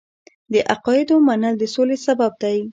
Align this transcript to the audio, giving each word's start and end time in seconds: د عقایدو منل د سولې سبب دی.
د 0.53 0.55
عقایدو 0.73 1.15
منل 1.27 1.55
د 1.59 1.63
سولې 1.73 1.97
سبب 2.05 2.31
دی. 2.43 2.57